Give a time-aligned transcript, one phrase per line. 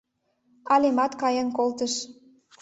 [0.73, 1.93] Алемат каен колтыш.